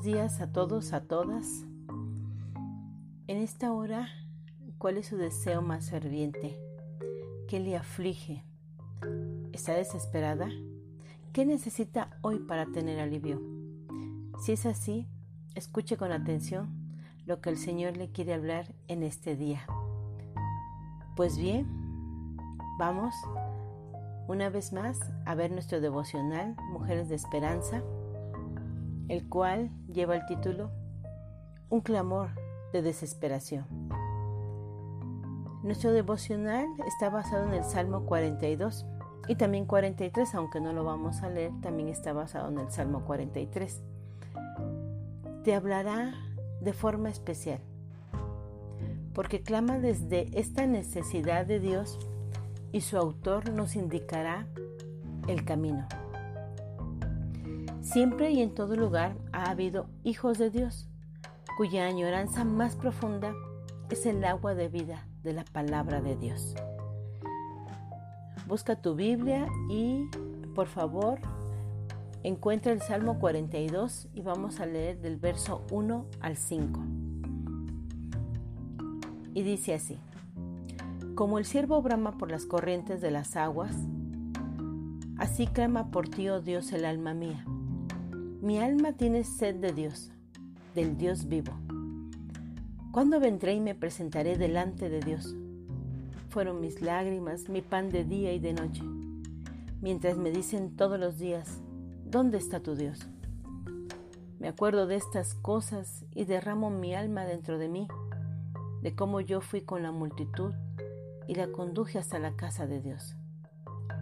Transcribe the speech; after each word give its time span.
buenos 0.00 0.18
días 0.18 0.40
a 0.40 0.50
todos, 0.50 0.94
a 0.94 1.02
todas. 1.02 1.66
En 3.26 3.36
esta 3.36 3.70
hora, 3.70 4.08
¿cuál 4.78 4.96
es 4.96 5.08
su 5.08 5.18
deseo 5.18 5.60
más 5.60 5.90
ferviente? 5.90 6.58
¿Qué 7.48 7.60
le 7.60 7.76
aflige? 7.76 8.42
¿Está 9.52 9.74
desesperada? 9.74 10.48
¿Qué 11.34 11.44
necesita 11.44 12.18
hoy 12.22 12.38
para 12.38 12.64
tener 12.72 12.98
alivio? 12.98 13.42
Si 14.38 14.52
es 14.52 14.64
así, 14.64 15.06
escuche 15.54 15.98
con 15.98 16.12
atención 16.12 16.70
lo 17.26 17.42
que 17.42 17.50
el 17.50 17.58
Señor 17.58 17.98
le 17.98 18.10
quiere 18.10 18.32
hablar 18.32 18.74
en 18.88 19.02
este 19.02 19.36
día. 19.36 19.66
Pues 21.14 21.36
bien, 21.36 21.66
vamos 22.78 23.14
una 24.28 24.48
vez 24.48 24.72
más 24.72 24.98
a 25.26 25.34
ver 25.34 25.50
nuestro 25.50 25.82
devocional 25.82 26.56
Mujeres 26.72 27.10
de 27.10 27.16
Esperanza 27.16 27.82
el 29.10 29.28
cual 29.28 29.70
lleva 29.92 30.14
el 30.14 30.24
título 30.24 30.70
Un 31.68 31.80
clamor 31.80 32.30
de 32.72 32.80
desesperación. 32.80 33.66
Nuestro 35.64 35.90
devocional 35.90 36.66
está 36.86 37.10
basado 37.10 37.48
en 37.48 37.54
el 37.54 37.64
Salmo 37.64 38.06
42 38.06 38.86
y 39.26 39.34
también 39.34 39.66
43, 39.66 40.34
aunque 40.36 40.60
no 40.60 40.72
lo 40.72 40.84
vamos 40.84 41.22
a 41.22 41.28
leer, 41.28 41.50
también 41.60 41.88
está 41.88 42.12
basado 42.12 42.50
en 42.50 42.58
el 42.58 42.70
Salmo 42.70 43.04
43. 43.04 43.82
Te 45.42 45.54
hablará 45.56 46.14
de 46.60 46.72
forma 46.72 47.10
especial, 47.10 47.58
porque 49.12 49.42
clama 49.42 49.80
desde 49.80 50.30
esta 50.38 50.66
necesidad 50.66 51.46
de 51.46 51.58
Dios 51.58 51.98
y 52.70 52.82
su 52.82 52.96
autor 52.96 53.50
nos 53.50 53.74
indicará 53.74 54.46
el 55.26 55.44
camino. 55.44 55.88
Siempre 57.82 58.30
y 58.30 58.42
en 58.42 58.54
todo 58.54 58.76
lugar 58.76 59.16
ha 59.32 59.50
habido 59.50 59.86
hijos 60.04 60.38
de 60.38 60.50
Dios, 60.50 60.88
cuya 61.56 61.86
añoranza 61.86 62.44
más 62.44 62.76
profunda 62.76 63.34
es 63.88 64.06
el 64.06 64.22
agua 64.24 64.54
de 64.54 64.68
vida 64.68 65.06
de 65.22 65.32
la 65.32 65.44
palabra 65.44 66.00
de 66.00 66.14
Dios. 66.14 66.54
Busca 68.46 68.76
tu 68.76 68.94
Biblia 68.94 69.48
y, 69.70 70.08
por 70.54 70.66
favor, 70.66 71.20
encuentra 72.22 72.72
el 72.72 72.82
Salmo 72.82 73.18
42 73.18 74.08
y 74.12 74.22
vamos 74.22 74.60
a 74.60 74.66
leer 74.66 75.00
del 75.00 75.16
verso 75.16 75.64
1 75.70 76.06
al 76.20 76.36
5. 76.36 76.80
Y 79.32 79.42
dice 79.42 79.74
así, 79.74 79.98
como 81.14 81.38
el 81.38 81.44
siervo 81.44 81.80
brama 81.80 82.18
por 82.18 82.30
las 82.30 82.44
corrientes 82.44 83.00
de 83.00 83.10
las 83.10 83.36
aguas, 83.36 83.74
así 85.16 85.46
clama 85.46 85.90
por 85.90 86.08
ti, 86.08 86.28
oh 86.28 86.40
Dios, 86.40 86.72
el 86.72 86.84
alma 86.84 87.14
mía. 87.14 87.44
Mi 88.42 88.58
alma 88.58 88.94
tiene 88.94 89.22
sed 89.24 89.56
de 89.56 89.74
Dios, 89.74 90.10
del 90.74 90.96
Dios 90.96 91.28
vivo. 91.28 91.52
¿Cuándo 92.90 93.20
vendré 93.20 93.52
y 93.52 93.60
me 93.60 93.74
presentaré 93.74 94.38
delante 94.38 94.88
de 94.88 95.00
Dios? 95.00 95.36
Fueron 96.30 96.58
mis 96.62 96.80
lágrimas, 96.80 97.50
mi 97.50 97.60
pan 97.60 97.90
de 97.90 98.02
día 98.02 98.32
y 98.32 98.38
de 98.38 98.54
noche, 98.54 98.82
mientras 99.82 100.16
me 100.16 100.30
dicen 100.30 100.74
todos 100.74 100.98
los 100.98 101.18
días, 101.18 101.60
¿dónde 102.06 102.38
está 102.38 102.60
tu 102.60 102.76
Dios? 102.76 103.06
Me 104.38 104.48
acuerdo 104.48 104.86
de 104.86 104.96
estas 104.96 105.34
cosas 105.34 106.06
y 106.14 106.24
derramo 106.24 106.70
mi 106.70 106.94
alma 106.94 107.26
dentro 107.26 107.58
de 107.58 107.68
mí, 107.68 107.88
de 108.80 108.94
cómo 108.94 109.20
yo 109.20 109.42
fui 109.42 109.60
con 109.60 109.82
la 109.82 109.92
multitud 109.92 110.54
y 111.28 111.34
la 111.34 111.52
conduje 111.52 111.98
hasta 111.98 112.18
la 112.18 112.34
casa 112.36 112.66
de 112.66 112.80
Dios, 112.80 113.16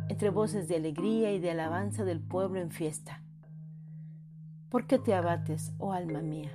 entre 0.09 0.31
voces 0.31 0.69
de 0.69 0.77
alegría 0.77 1.33
y 1.33 1.41
de 1.41 1.51
alabanza 1.51 2.05
del 2.05 2.21
pueblo 2.21 2.61
en 2.61 2.71
fiesta 2.71 3.21
¿Por 4.71 4.87
qué 4.87 4.99
te 4.99 5.15
abates, 5.15 5.73
oh 5.79 5.95
alma 5.95 6.21
mía, 6.21 6.51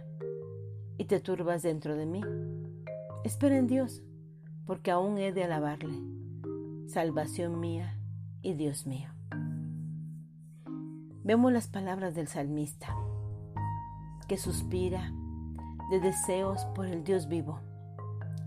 y 1.00 1.06
te 1.06 1.20
turbas 1.20 1.64
dentro 1.64 1.96
de 1.96 2.06
mí? 2.06 2.22
Espera 3.24 3.58
en 3.58 3.66
Dios, 3.66 4.04
porque 4.68 4.92
aún 4.92 5.18
he 5.18 5.32
de 5.32 5.44
alabarle, 5.44 6.00
salvación 6.86 7.60
mía 7.60 7.98
y 8.44 8.54
Dios 8.54 8.86
mío. 8.86 9.10
Vemos 11.24 11.52
las 11.52 11.68
palabras 11.68 12.14
del 12.14 12.28
salmista, 12.28 12.96
que 14.28 14.38
suspira 14.38 15.12
de 15.90 16.00
deseos 16.00 16.66
por 16.76 16.86
el 16.86 17.04
Dios 17.04 17.28
vivo, 17.28 17.62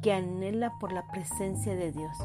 que 0.00 0.12
anhela 0.12 0.78
por 0.78 0.93
la 0.93 1.09
presencia 1.09 1.75
de 1.75 1.91
Dios. 1.91 2.16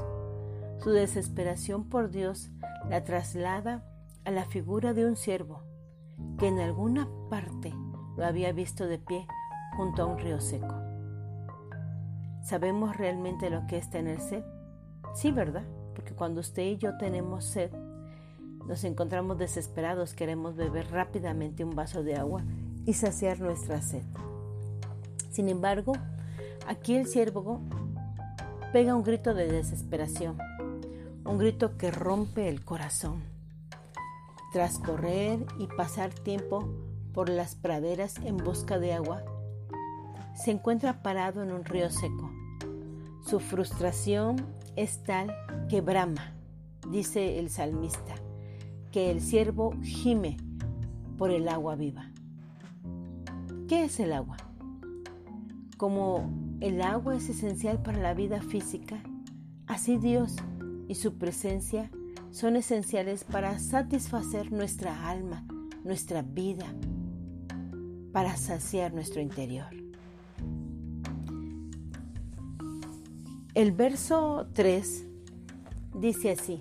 Su 0.78 0.91
desesperación 0.91 1.85
por 1.85 2.12
Dios 2.12 2.52
la 2.88 3.03
traslada 3.03 3.84
a 4.25 4.29
la 4.29 4.46
figura 4.46 4.94
de 4.94 5.08
un 5.08 5.16
siervo 5.16 5.71
que 6.38 6.48
en 6.48 6.59
alguna 6.59 7.08
parte 7.30 7.74
lo 8.18 8.26
había 8.26 8.52
visto 8.52 8.88
de 8.88 8.98
pie 8.98 9.26
junto 9.78 10.04
a 10.04 10.06
un 10.06 10.20
río 10.20 10.40
seco. 10.42 10.76
¿Sabemos 12.44 12.98
realmente 12.98 13.50
lo 13.50 13.68
que 13.68 13.78
es 13.78 13.90
tener 13.90 14.20
sed? 14.20 14.44
Sí, 15.14 15.32
¿verdad? 15.32 15.64
Porque 15.96 16.14
cuando 16.14 16.42
usted 16.42 16.64
y 16.64 16.78
yo 16.78 16.98
tenemos 16.98 17.46
sed, 17.46 17.72
nos 18.68 18.84
encontramos 18.84 19.38
desesperados, 19.38 20.14
queremos 20.14 20.56
beber 20.56 20.90
rápidamente 20.92 21.64
un 21.64 21.76
vaso 21.76 22.04
de 22.04 22.16
agua 22.16 22.44
y 22.86 22.94
saciar 22.94 23.40
nuestra 23.40 23.82
sed. 23.82 24.03
Sin 25.30 25.50
embargo, 25.50 25.94
aquí 26.68 26.96
el 26.96 27.08
siervo 27.08 27.62
pega 28.74 28.96
un 28.96 29.03
grito 29.03 29.34
de 29.34 29.52
desesperación, 29.52 30.38
un 31.26 31.38
grito 31.38 31.78
que 31.78 31.92
rompe 31.92 32.50
el 32.50 32.64
corazón. 32.64 33.22
Tras 34.51 34.79
correr 34.79 35.45
y 35.59 35.67
pasar 35.67 36.13
tiempo 36.13 36.67
por 37.13 37.29
las 37.29 37.56
praderas 37.56 38.17
en 38.17 38.35
busca 38.35 38.79
de 38.79 38.94
agua, 38.94 39.23
se 40.35 40.51
encuentra 40.51 41.01
parado 41.01 41.41
en 41.41 41.51
un 41.51 41.63
río 41.63 41.89
seco. 41.89 42.29
Su 43.25 43.40
frustración 43.40 44.35
es 44.75 45.03
tal 45.03 45.34
que 45.69 45.79
brama, 45.79 46.34
dice 46.90 47.40
el 47.40 47.50
salmista, 47.50 48.16
que 48.91 49.09
el 49.09 49.22
siervo 49.22 49.73
gime 49.84 50.35
por 51.17 51.31
el 51.31 51.47
agua 51.47 51.75
viva. 51.75 52.11
¿Qué 53.69 53.85
es 53.85 54.01
el 54.01 54.11
agua? 54.11 54.35
Como 55.78 56.29
el 56.59 56.81
agua 56.81 57.16
es 57.16 57.29
esencial 57.29 57.81
para 57.81 58.00
la 58.00 58.13
vida 58.13 58.41
física, 58.41 59.01
así 59.67 59.97
Dios 59.97 60.35
y 60.90 60.95
su 60.95 61.17
presencia 61.17 61.90
son 62.31 62.56
esenciales 62.56 63.24
para 63.24 63.59
satisfacer 63.59 64.52
nuestra 64.52 65.09
alma, 65.09 65.46
nuestra 65.84 66.22
vida, 66.22 66.66
para 68.12 68.36
saciar 68.38 68.94
nuestro 68.94 69.22
interior. 69.22 69.68
El 73.53 73.74
verso 73.74 74.47
3 74.53 75.08
dice 75.96 76.31
así, 76.31 76.59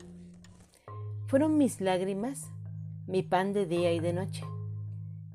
fueron 1.26 1.56
mis 1.56 1.80
lágrimas 1.80 2.50
mi 3.10 3.24
pan 3.24 3.52
de 3.52 3.66
día 3.66 3.92
y 3.92 3.98
de 3.98 4.12
noche, 4.12 4.44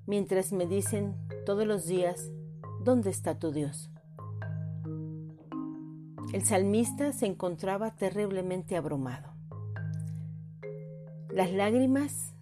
mientras 0.05 0.53
me 0.53 0.65
dicen 0.65 1.13
todos 1.45 1.67
los 1.67 1.85
días, 1.85 2.31
¿dónde 2.85 3.09
está 3.09 3.37
tu 3.37 3.51
Dios? 3.51 3.91
El 6.31 6.45
salmista 6.45 7.11
se 7.11 7.25
encontraba 7.25 7.95
terriblemente 7.95 8.77
abrumado. 8.77 9.34
Las 11.35 11.51
lágrimas 11.51 12.33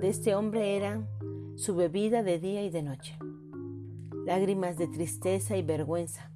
de 0.00 0.08
este 0.08 0.34
hombre 0.34 0.76
eran 0.76 1.06
su 1.54 1.76
bebida 1.76 2.24
de 2.24 2.40
día 2.40 2.64
y 2.64 2.68
de 2.68 2.82
noche, 2.82 3.16
lágrimas 4.26 4.76
de 4.76 4.88
tristeza 4.88 5.56
y 5.56 5.62
vergüenza, 5.62 6.28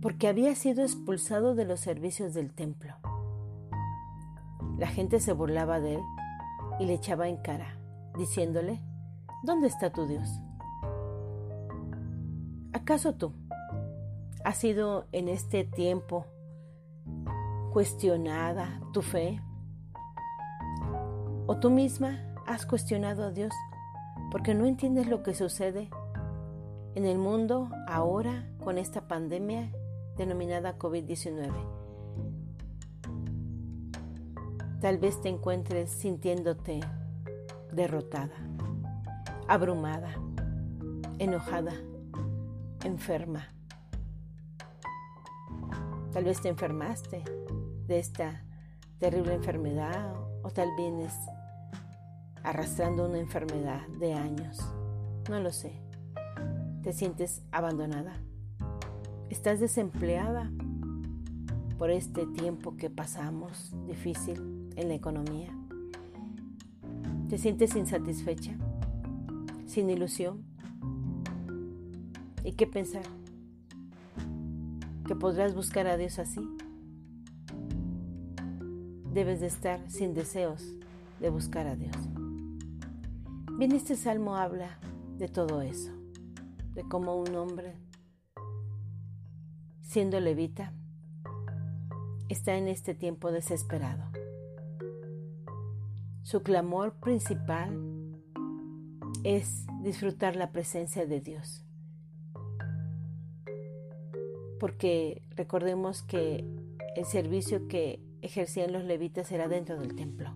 porque 0.00 0.26
había 0.26 0.56
sido 0.56 0.82
expulsado 0.82 1.54
de 1.54 1.64
los 1.64 1.78
servicios 1.78 2.34
del 2.34 2.52
templo. 2.52 2.96
La 4.78 4.88
gente 4.88 5.20
se 5.20 5.32
burlaba 5.32 5.78
de 5.78 5.94
él 5.94 6.00
y 6.80 6.86
le 6.86 6.94
echaba 6.94 7.28
en 7.28 7.36
cara, 7.36 7.78
diciéndole, 8.18 8.80
¿dónde 9.44 9.68
está 9.68 9.92
tu 9.92 10.08
Dios? 10.08 10.28
¿Acaso 12.72 13.14
tú 13.14 13.32
has 14.42 14.56
sido 14.56 15.06
en 15.12 15.28
este 15.28 15.62
tiempo 15.62 16.26
cuestionada 17.72 18.80
tu 18.92 19.02
fe? 19.02 19.40
¿O 21.46 21.56
tú 21.56 21.70
misma 21.70 22.20
has 22.46 22.66
cuestionado 22.66 23.24
a 23.24 23.30
Dios 23.32 23.52
porque 24.30 24.54
no 24.54 24.64
entiendes 24.64 25.08
lo 25.08 25.24
que 25.24 25.34
sucede 25.34 25.90
en 26.94 27.04
el 27.04 27.18
mundo 27.18 27.68
ahora 27.88 28.48
con 28.62 28.78
esta 28.78 29.08
pandemia 29.08 29.72
denominada 30.16 30.78
COVID-19? 30.78 31.50
Tal 34.80 34.98
vez 34.98 35.20
te 35.20 35.28
encuentres 35.28 35.90
sintiéndote 35.90 36.78
derrotada, 37.72 38.36
abrumada, 39.48 40.14
enojada, 41.18 41.72
enferma. 42.84 43.48
Tal 46.12 46.22
vez 46.22 46.40
te 46.40 46.48
enfermaste 46.48 47.24
de 47.88 47.98
esta 47.98 48.44
terrible 48.98 49.34
enfermedad 49.34 50.14
o 50.42 50.50
tal 50.50 50.68
vez 50.76 51.12
arrastrando 52.42 53.06
una 53.08 53.18
enfermedad 53.18 53.86
de 54.00 54.14
años 54.14 54.58
No 55.28 55.40
lo 55.40 55.52
sé. 55.52 55.72
¿Te 56.82 56.92
sientes 56.92 57.42
abandonada? 57.52 58.16
¿Estás 59.30 59.60
desempleada 59.60 60.50
por 61.78 61.90
este 61.90 62.26
tiempo 62.26 62.76
que 62.76 62.90
pasamos 62.90 63.72
difícil 63.86 64.68
en 64.76 64.88
la 64.88 64.94
economía? 64.94 65.56
¿Te 67.28 67.38
sientes 67.38 67.76
insatisfecha? 67.76 68.56
¿Sin 69.66 69.90
ilusión? 69.90 70.44
¿Y 72.44 72.52
qué 72.52 72.66
pensar? 72.66 73.04
¿Que 75.06 75.14
podrás 75.14 75.54
buscar 75.54 75.86
a 75.86 75.96
Dios 75.96 76.18
así? 76.18 76.40
Debes 79.12 79.40
de 79.40 79.46
estar 79.46 79.90
sin 79.90 80.14
deseos 80.14 80.64
de 81.20 81.28
buscar 81.28 81.66
a 81.66 81.76
Dios. 81.76 81.94
Bien, 83.58 83.72
este 83.72 83.94
salmo 83.94 84.36
habla 84.36 84.78
de 85.18 85.28
todo 85.28 85.60
eso, 85.60 85.92
de 86.74 86.82
cómo 86.88 87.16
un 87.16 87.36
hombre, 87.36 87.74
siendo 89.82 90.18
levita, 90.18 90.72
está 92.30 92.56
en 92.56 92.68
este 92.68 92.94
tiempo 92.94 93.30
desesperado. 93.30 94.02
Su 96.22 96.42
clamor 96.42 96.94
principal 96.94 97.78
es 99.24 99.66
disfrutar 99.82 100.36
la 100.36 100.52
presencia 100.52 101.04
de 101.04 101.20
Dios. 101.20 101.66
Porque 104.58 105.20
recordemos 105.36 106.02
que 106.02 106.46
el 106.96 107.04
servicio 107.04 107.68
que 107.68 108.00
ejercían 108.22 108.72
los 108.72 108.84
levitas 108.84 109.30
era 109.30 109.48
dentro 109.48 109.78
del 109.78 109.94
templo 109.94 110.32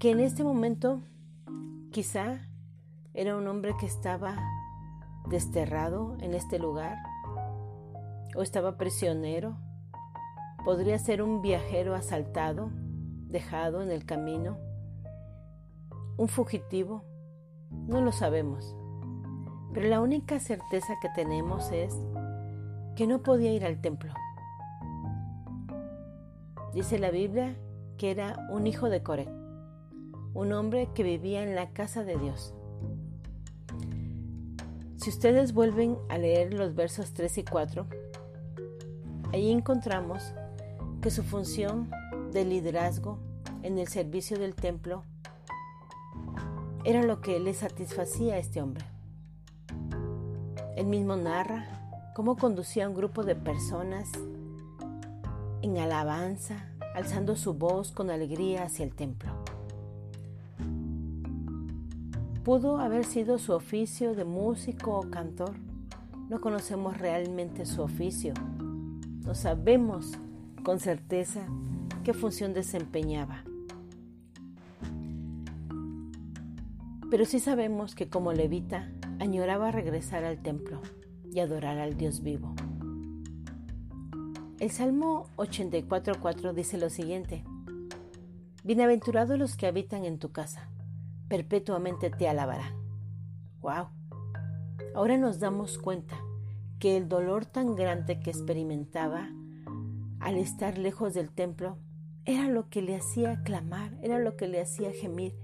que 0.00 0.10
en 0.10 0.20
este 0.20 0.42
momento 0.42 1.02
quizá 1.92 2.48
era 3.12 3.36
un 3.36 3.46
hombre 3.46 3.74
que 3.78 3.84
estaba 3.84 4.34
desterrado 5.28 6.16
en 6.20 6.32
este 6.32 6.58
lugar 6.58 6.96
o 8.34 8.40
estaba 8.40 8.78
prisionero, 8.78 9.58
podría 10.64 10.98
ser 10.98 11.20
un 11.20 11.42
viajero 11.42 11.94
asaltado, 11.94 12.70
dejado 13.28 13.82
en 13.82 13.90
el 13.90 14.06
camino, 14.06 14.56
un 16.16 16.28
fugitivo, 16.28 17.04
no 17.70 18.00
lo 18.00 18.10
sabemos, 18.10 18.74
pero 19.74 19.86
la 19.86 20.00
única 20.00 20.40
certeza 20.40 20.94
que 21.02 21.10
tenemos 21.14 21.70
es 21.72 21.94
que 22.96 23.06
no 23.06 23.22
podía 23.22 23.52
ir 23.52 23.66
al 23.66 23.82
templo. 23.82 24.14
Dice 26.74 26.98
la 26.98 27.10
Biblia 27.10 27.56
que 27.98 28.10
era 28.10 28.46
un 28.50 28.66
hijo 28.66 28.88
de 28.88 29.02
Coret 29.02 29.40
un 30.34 30.52
hombre 30.52 30.88
que 30.94 31.02
vivía 31.02 31.42
en 31.42 31.54
la 31.54 31.70
casa 31.70 32.04
de 32.04 32.16
Dios. 32.16 32.54
Si 34.96 35.10
ustedes 35.10 35.52
vuelven 35.52 35.96
a 36.08 36.18
leer 36.18 36.54
los 36.54 36.74
versos 36.74 37.12
3 37.14 37.38
y 37.38 37.44
4, 37.44 37.86
ahí 39.32 39.50
encontramos 39.50 40.34
que 41.00 41.10
su 41.10 41.22
función 41.22 41.90
de 42.32 42.44
liderazgo 42.44 43.18
en 43.62 43.78
el 43.78 43.88
servicio 43.88 44.38
del 44.38 44.54
templo 44.54 45.04
era 46.84 47.02
lo 47.02 47.20
que 47.20 47.40
le 47.40 47.54
satisfacía 47.54 48.34
a 48.34 48.38
este 48.38 48.62
hombre. 48.62 48.84
Él 50.76 50.86
mismo 50.86 51.16
narra 51.16 51.66
cómo 52.14 52.36
conducía 52.36 52.86
a 52.86 52.88
un 52.88 52.94
grupo 52.94 53.24
de 53.24 53.34
personas 53.34 54.10
en 55.62 55.78
alabanza, 55.78 56.70
alzando 56.94 57.36
su 57.36 57.54
voz 57.54 57.92
con 57.92 58.10
alegría 58.10 58.64
hacia 58.64 58.84
el 58.84 58.94
templo. 58.94 59.32
Pudo 62.44 62.78
haber 62.78 63.04
sido 63.04 63.38
su 63.38 63.52
oficio 63.52 64.14
de 64.14 64.24
músico 64.24 64.98
o 64.98 65.10
cantor. 65.10 65.54
No 66.28 66.40
conocemos 66.40 66.96
realmente 66.96 67.66
su 67.66 67.82
oficio. 67.82 68.32
No 69.24 69.34
sabemos 69.34 70.12
con 70.62 70.80
certeza 70.80 71.46
qué 72.02 72.14
función 72.14 72.54
desempeñaba. 72.54 73.44
Pero 77.10 77.24
sí 77.24 77.40
sabemos 77.40 77.94
que 77.94 78.08
como 78.08 78.32
levita 78.32 78.90
añoraba 79.18 79.70
regresar 79.70 80.24
al 80.24 80.42
templo 80.42 80.80
y 81.30 81.40
adorar 81.40 81.78
al 81.78 81.96
Dios 81.96 82.22
vivo. 82.22 82.54
El 84.60 84.70
Salmo 84.70 85.26
84.4 85.38 86.52
dice 86.52 86.76
lo 86.76 86.90
siguiente, 86.90 87.44
Bienaventurados 88.62 89.38
los 89.38 89.56
que 89.56 89.66
habitan 89.66 90.04
en 90.04 90.18
tu 90.18 90.32
casa 90.32 90.68
perpetuamente 91.28 92.10
te 92.10 92.28
alabará. 92.28 92.74
¡Wow! 93.62 93.88
Ahora 94.94 95.16
nos 95.16 95.40
damos 95.40 95.78
cuenta 95.78 96.20
que 96.78 96.98
el 96.98 97.08
dolor 97.08 97.46
tan 97.46 97.74
grande 97.74 98.20
que 98.20 98.28
experimentaba 98.28 99.30
al 100.18 100.36
estar 100.36 100.76
lejos 100.76 101.14
del 101.14 101.30
templo 101.30 101.78
era 102.26 102.46
lo 102.48 102.68
que 102.68 102.82
le 102.82 102.96
hacía 102.96 103.42
clamar, 103.42 103.96
era 104.02 104.18
lo 104.18 104.36
que 104.36 104.46
le 104.46 104.60
hacía 104.60 104.92
gemir, 104.92 105.34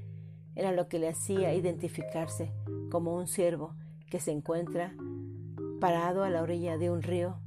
era 0.54 0.72
lo 0.72 0.88
que 0.88 0.98
le 0.98 1.08
hacía 1.08 1.54
identificarse 1.54 2.52
como 2.90 3.16
un 3.16 3.28
siervo 3.28 3.76
que 4.10 4.20
se 4.20 4.32
encuentra 4.32 4.92
parado 5.80 6.22
a 6.22 6.28
la 6.28 6.42
orilla 6.42 6.76
de 6.76 6.90
un 6.90 7.00
río 7.00 7.38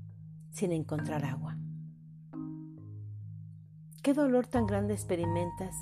sin 0.51 0.71
encontrar 0.71 1.25
agua. 1.25 1.48
¿Qué 4.01 4.13
dolor 4.13 4.47
tan 4.47 4.65
grande 4.65 4.93
experimentas 4.93 5.75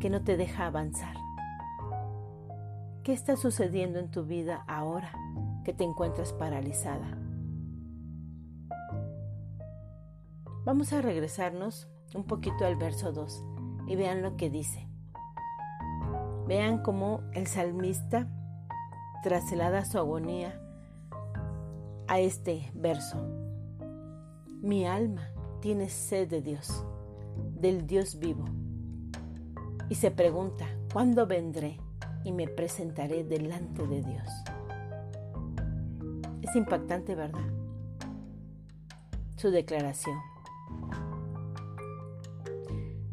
que 0.00 0.08
no 0.08 0.22
te 0.22 0.38
deja 0.38 0.66
avanzar? 0.66 1.14
¿Qué 3.02 3.12
está 3.12 3.36
sucediendo 3.36 3.98
en 3.98 4.10
tu 4.10 4.24
vida 4.24 4.64
ahora 4.66 5.12
que 5.66 5.74
te 5.74 5.84
encuentras 5.84 6.32
paralizada? 6.32 7.18
Vamos 10.64 10.94
a 10.94 11.02
regresarnos 11.02 11.88
un 12.14 12.24
poquito 12.24 12.64
al 12.64 12.76
verso 12.76 13.12
2 13.12 13.44
y 13.86 13.96
vean 13.96 14.22
lo 14.22 14.38
que 14.38 14.48
dice. 14.48 14.88
Vean 16.46 16.82
cómo 16.82 17.20
el 17.34 17.46
salmista 17.46 18.28
traslada 19.22 19.84
su 19.84 19.98
agonía 19.98 20.58
a 22.06 22.18
este 22.18 22.70
verso. 22.74 23.18
Mi 24.62 24.86
alma 24.86 25.28
tiene 25.60 25.90
sed 25.90 26.30
de 26.30 26.40
Dios, 26.40 26.86
del 27.60 27.86
Dios 27.86 28.18
vivo. 28.18 28.44
Y 29.88 29.94
se 29.94 30.10
pregunta, 30.10 30.66
¿cuándo 30.92 31.26
vendré? 31.26 31.78
y 32.24 32.32
me 32.32 32.46
presentaré 32.46 33.24
delante 33.24 33.86
de 33.86 34.02
Dios. 34.02 34.28
Es 36.42 36.54
impactante, 36.56 37.14
¿verdad? 37.14 37.48
Su 39.36 39.50
declaración 39.50 40.18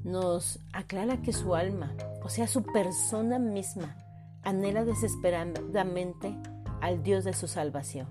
nos 0.03 0.59
aclara 0.73 1.21
que 1.21 1.33
su 1.33 1.55
alma, 1.55 1.95
o 2.23 2.29
sea, 2.29 2.47
su 2.47 2.63
persona 2.63 3.39
misma, 3.39 3.95
anhela 4.43 4.85
desesperadamente 4.85 6.35
al 6.81 7.01
Dios 7.01 7.23
de 7.23 7.33
su 7.33 7.47
salvación. 7.47 8.07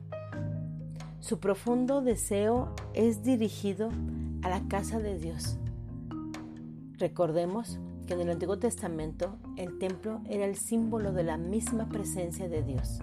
Su 1.20 1.38
profundo 1.38 2.00
deseo 2.00 2.74
es 2.94 3.22
dirigido 3.22 3.90
a 4.42 4.48
la 4.48 4.66
casa 4.68 4.98
de 4.98 5.18
Dios. 5.18 5.58
Recordemos 7.04 7.78
que 8.06 8.14
en 8.14 8.22
el 8.22 8.30
Antiguo 8.30 8.58
Testamento 8.58 9.36
el 9.58 9.78
templo 9.78 10.22
era 10.26 10.46
el 10.46 10.56
símbolo 10.56 11.12
de 11.12 11.22
la 11.22 11.36
misma 11.36 11.86
presencia 11.90 12.48
de 12.48 12.62
Dios. 12.62 13.00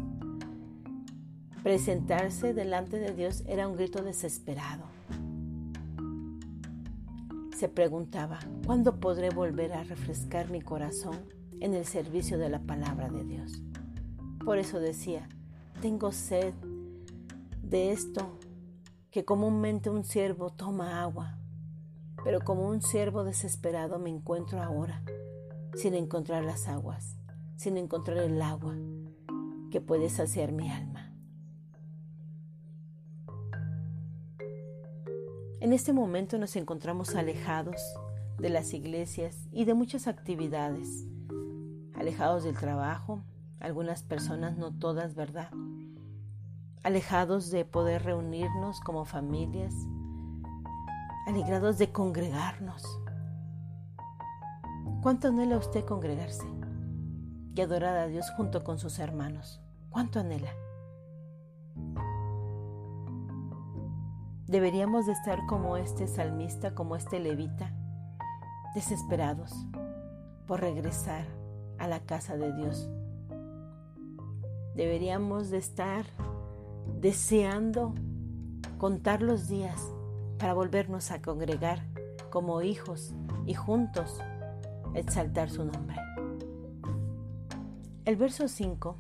Presentarse 1.62 2.56
delante 2.56 2.98
de 2.98 3.14
Dios 3.14 3.44
era 3.46 3.68
un 3.68 3.76
grito 3.76 4.02
desesperado. 4.02 4.86
Se 7.56 7.70
preguntaba, 7.70 8.40
¿cuándo 8.66 9.00
podré 9.00 9.30
volver 9.30 9.72
a 9.72 9.84
refrescar 9.84 10.50
mi 10.50 10.62
corazón 10.62 11.20
en 11.60 11.76
el 11.76 11.86
servicio 11.86 12.40
de 12.40 12.50
la 12.50 12.64
palabra 12.64 13.08
de 13.08 13.24
Dios? 13.24 13.62
Por 14.44 14.58
eso 14.58 14.80
decía, 14.80 15.30
tengo 15.80 16.12
sed 16.12 16.56
de 17.62 17.92
esto 17.92 18.40
que 19.12 19.26
comúnmente 19.26 19.92
un 19.92 20.04
siervo 20.06 20.50
toma 20.50 21.04
agua, 21.04 21.38
pero 22.24 22.42
como 22.42 22.68
un 22.68 22.82
siervo 22.82 23.24
desesperado 23.24 24.00
me 24.00 24.10
encuentro 24.10 24.62
ahora, 24.62 25.04
sin 25.76 25.96
encontrar 25.96 26.44
las 26.44 26.68
aguas, 26.68 27.18
sin 27.56 27.78
encontrar 27.78 28.18
el 28.18 28.42
agua 28.42 28.76
que 29.72 29.82
puede 29.82 30.10
saciar 30.10 30.52
mi 30.52 30.70
alma. 30.70 31.12
En 35.62 35.74
este 35.74 35.94
momento 35.94 36.38
nos 36.40 36.56
encontramos 36.56 37.16
alejados 37.16 37.80
de 38.40 38.50
las 38.50 38.74
iglesias 38.74 39.48
y 39.52 39.66
de 39.66 39.76
muchas 39.76 40.08
actividades, 40.08 41.06
alejados 41.94 42.44
del 42.44 42.58
trabajo, 42.58 43.24
algunas 43.60 44.02
personas, 44.02 44.58
no 44.58 44.74
todas, 44.74 45.14
¿verdad? 45.14 45.52
Alejados 46.82 47.52
de 47.52 47.64
poder 47.64 48.04
reunirnos 48.04 48.80
como 48.80 49.06
familias, 49.06 49.74
alegrados 51.28 51.78
de 51.78 51.92
congregarnos. 51.92 52.84
¿Cuánto 55.02 55.30
anhela 55.30 55.58
usted 55.58 55.86
congregarse? 55.86 56.46
y 57.56 57.62
adorar 57.62 57.98
a 57.98 58.08
Dios 58.08 58.30
junto 58.32 58.64
con 58.64 58.80
sus 58.80 59.00
hermanos. 59.00 59.62
¿Cuánto 59.90 60.20
anhela? 60.20 60.52
Deberíamos 64.48 65.06
de 65.06 65.14
estar 65.14 65.46
como 65.48 65.78
este 65.78 66.08
salmista, 66.08 66.76
como 66.76 66.96
este 66.96 67.20
levita, 67.20 67.74
desesperados 68.74 69.54
por 70.48 70.60
regresar 70.62 71.26
a 71.78 71.88
la 71.88 72.02
casa 72.02 72.38
de 72.38 72.54
Dios. 72.54 72.90
Deberíamos 74.76 75.50
de 75.50 75.58
estar 75.58 76.06
deseando 77.00 77.94
contar 78.78 79.22
los 79.22 79.48
días 79.48 79.94
para 80.42 80.56
volvernos 80.56 81.12
a 81.12 81.22
congregar 81.22 81.86
como 82.32 82.64
hijos 82.64 83.14
y 83.46 83.54
juntos 83.54 84.18
exaltar 84.96 85.52
su 85.52 85.64
nombre. 85.64 85.98
El 88.06 88.16
verso 88.16 88.48
5 88.48 88.96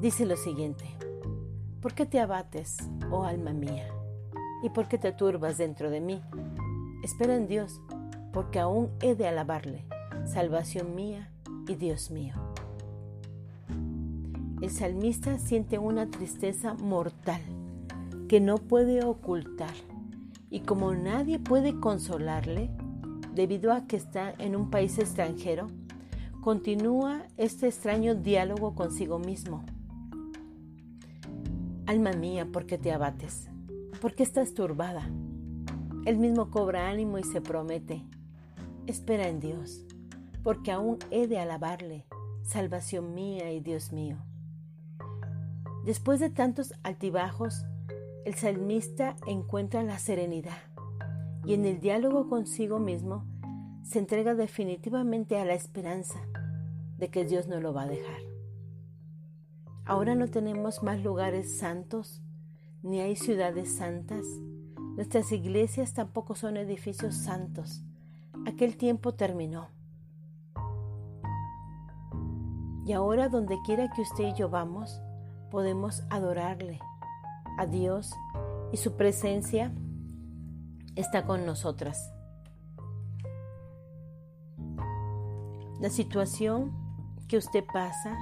dice 0.00 0.26
lo 0.26 0.36
siguiente, 0.36 0.84
¿por 1.80 1.94
qué 1.94 2.06
te 2.06 2.18
abates, 2.18 2.76
oh 3.12 3.22
alma 3.22 3.52
mía? 3.52 3.86
¿Y 4.64 4.70
por 4.70 4.88
qué 4.88 4.98
te 4.98 5.12
turbas 5.12 5.58
dentro 5.58 5.90
de 5.90 6.00
mí? 6.00 6.20
Espera 7.04 7.36
en 7.36 7.46
Dios, 7.46 7.80
porque 8.32 8.58
aún 8.58 8.90
he 9.00 9.14
de 9.14 9.28
alabarle, 9.28 9.84
salvación 10.24 10.96
mía 10.96 11.30
y 11.68 11.76
Dios 11.76 12.10
mío. 12.10 12.34
El 14.60 14.70
salmista 14.70 15.38
siente 15.38 15.78
una 15.78 16.10
tristeza 16.10 16.74
mortal 16.74 17.42
que 18.28 18.40
no 18.40 18.56
puede 18.56 19.04
ocultar 19.04 19.74
y 20.50 20.60
como 20.60 20.94
nadie 20.94 21.38
puede 21.38 21.78
consolarle, 21.78 22.70
debido 23.34 23.72
a 23.72 23.86
que 23.86 23.96
está 23.96 24.34
en 24.38 24.56
un 24.56 24.70
país 24.70 24.98
extranjero, 24.98 25.68
continúa 26.40 27.26
este 27.36 27.66
extraño 27.66 28.14
diálogo 28.14 28.74
consigo 28.74 29.18
mismo. 29.18 29.64
Alma 31.86 32.12
mía, 32.12 32.48
¿por 32.50 32.66
qué 32.66 32.78
te 32.78 32.92
abates? 32.92 33.48
¿Por 34.00 34.14
qué 34.14 34.22
estás 34.22 34.54
turbada? 34.54 35.10
Él 36.04 36.18
mismo 36.18 36.50
cobra 36.50 36.88
ánimo 36.88 37.18
y 37.18 37.24
se 37.24 37.40
promete, 37.40 38.04
espera 38.86 39.28
en 39.28 39.40
Dios, 39.40 39.84
porque 40.42 40.72
aún 40.72 40.98
he 41.10 41.26
de 41.26 41.38
alabarle, 41.38 42.06
salvación 42.42 43.14
mía 43.14 43.52
y 43.52 43.60
Dios 43.60 43.92
mío. 43.92 44.16
Después 45.84 46.18
de 46.18 46.30
tantos 46.30 46.74
altibajos, 46.82 47.64
el 48.26 48.34
salmista 48.34 49.14
encuentra 49.28 49.84
la 49.84 50.00
serenidad 50.00 50.58
y 51.44 51.54
en 51.54 51.64
el 51.64 51.78
diálogo 51.78 52.28
consigo 52.28 52.80
mismo 52.80 53.24
se 53.84 54.00
entrega 54.00 54.34
definitivamente 54.34 55.38
a 55.38 55.44
la 55.44 55.54
esperanza 55.54 56.18
de 56.98 57.08
que 57.08 57.24
Dios 57.24 57.46
no 57.46 57.60
lo 57.60 57.72
va 57.72 57.82
a 57.82 57.86
dejar. 57.86 58.18
Ahora 59.84 60.16
no 60.16 60.26
tenemos 60.26 60.82
más 60.82 61.04
lugares 61.04 61.56
santos, 61.56 62.20
ni 62.82 62.98
hay 62.98 63.14
ciudades 63.14 63.76
santas. 63.76 64.26
Nuestras 64.96 65.30
iglesias 65.30 65.94
tampoco 65.94 66.34
son 66.34 66.56
edificios 66.56 67.14
santos. 67.14 67.84
Aquel 68.44 68.76
tiempo 68.76 69.14
terminó. 69.14 69.68
Y 72.84 72.92
ahora 72.92 73.28
donde 73.28 73.56
quiera 73.64 73.88
que 73.94 74.02
usted 74.02 74.24
y 74.24 74.34
yo 74.34 74.48
vamos, 74.48 75.00
podemos 75.52 76.02
adorarle, 76.10 76.80
a 77.56 77.66
Dios 77.66 78.12
y 78.72 78.76
su 78.76 78.96
presencia 78.96 79.72
está 80.94 81.24
con 81.24 81.46
nosotras. 81.46 82.12
La 85.80 85.90
situación 85.90 86.72
que 87.28 87.36
usted 87.36 87.64
pasa, 87.72 88.16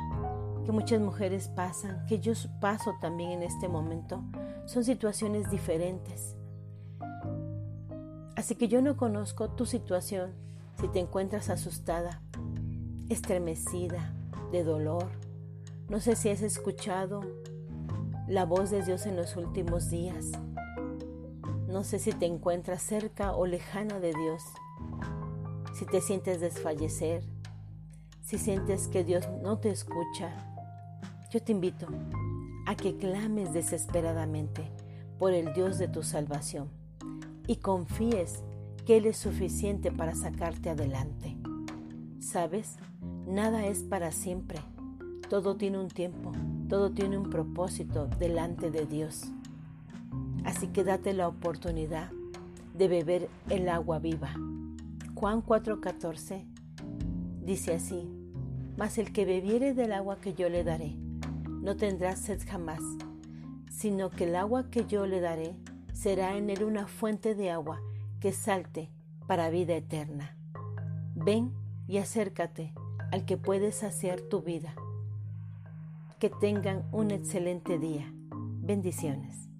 que 0.64 0.73
muchas 0.73 1.00
mujeres 1.00 1.49
pasan, 1.49 2.05
que 2.07 2.19
yo 2.19 2.33
paso 2.61 2.95
también 3.00 3.31
en 3.31 3.43
este 3.43 3.69
momento, 3.69 4.25
son 4.67 4.83
situaciones 4.83 5.50
diferentes. 5.50 6.37
Así 8.37 8.57
que 8.57 8.69
yo 8.69 8.83
no 8.83 8.97
conozco 8.97 9.50
tu 9.50 9.67
situación 9.67 10.33
si 10.81 10.88
te 10.88 10.99
encuentras 10.99 11.49
asustada, 11.49 12.21
estremecida, 13.09 14.12
de 14.50 14.64
dolor. 14.64 15.09
No 15.88 16.00
sé 16.00 16.17
si 16.17 16.31
has 16.31 16.43
escuchado 16.43 17.21
la 18.26 18.47
voz 18.47 18.71
de 18.71 18.83
Dios 18.83 19.07
en 19.07 19.16
los 19.16 19.37
últimos 19.37 19.90
días. 19.90 20.33
No 21.69 21.85
sé 21.85 21.99
si 21.99 22.12
te 22.12 22.26
encuentras 22.26 22.83
cerca 22.83 23.33
o 23.33 23.47
lejana 23.47 24.00
de 24.00 24.14
Dios, 24.14 24.43
si 25.75 25.85
te 25.85 26.00
sientes 26.00 26.40
desfallecer, 26.40 27.25
si 28.23 28.38
sientes 28.38 28.88
que 28.88 29.04
Dios 29.04 29.28
no 29.43 29.59
te 29.59 29.71
escucha. 29.71 30.33
Yo 31.31 31.43
te 31.43 31.52
invito 31.52 31.87
a 32.66 32.75
que 32.76 32.97
clames 32.97 33.52
desesperadamente 33.52 34.71
por 35.19 35.33
el 35.35 35.52
Dios 35.52 35.78
de 35.78 35.88
tu 35.88 36.02
salvación 36.02 36.71
y 37.47 37.57
confíes 37.57 38.43
que 38.87 38.97
Él 38.97 39.07
es 39.07 39.19
suficiente 39.19 39.90
para 39.93 40.14
sacarte 40.14 40.71
adelante. 40.71 41.37
¿Sabes? 42.21 42.76
Nada 43.26 43.66
es 43.66 43.83
para 43.83 44.12
siempre. 44.12 44.61
Todo 45.28 45.57
tiene 45.57 45.78
un 45.78 45.88
tiempo. 45.88 46.33
Todo 46.75 46.90
tiene 46.90 47.16
un 47.16 47.31
propósito 47.31 48.09
delante 48.19 48.73
de 48.73 48.85
Dios. 48.85 49.31
Así 50.45 50.66
que 50.66 50.83
date 50.83 51.12
la 51.12 51.28
oportunidad 51.28 52.11
de 52.76 52.88
beber 52.88 53.28
el 53.49 53.69
agua 53.69 54.00
viva. 54.00 54.35
Juan 55.14 55.40
4:14 55.40 56.45
dice 57.45 57.75
así, 57.75 58.11
mas 58.76 58.99
el 58.99 59.12
que 59.12 59.25
bebiere 59.25 59.73
del 59.73 59.93
agua 59.93 60.16
que 60.16 60.35
yo 60.35 60.49
le 60.49 60.64
daré, 60.64 60.97
no 61.62 61.76
tendrá 61.76 62.16
sed 62.16 62.43
jamás, 62.45 62.83
sino 63.71 64.11
que 64.11 64.25
el 64.25 64.35
agua 64.35 64.69
que 64.69 64.85
yo 64.85 65.07
le 65.07 65.21
daré 65.21 65.54
será 65.93 66.37
en 66.37 66.50
él 66.50 66.64
una 66.64 66.88
fuente 66.88 67.37
de 67.37 67.52
agua 67.52 67.81
que 68.19 68.33
salte 68.33 68.90
para 69.28 69.49
vida 69.49 69.76
eterna. 69.76 70.37
Ven 71.14 71.52
y 71.87 71.99
acércate 71.99 72.75
al 73.12 73.25
que 73.25 73.37
puede 73.37 73.71
saciar 73.71 74.21
tu 74.23 74.43
vida. 74.43 74.75
Que 76.25 76.31
tengan 76.31 76.88
un 76.90 77.11
excelente 77.11 77.78
día. 77.78 78.11
Bendiciones. 78.62 79.50